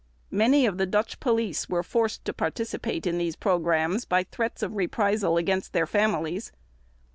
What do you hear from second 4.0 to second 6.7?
by threats of reprisal against their families.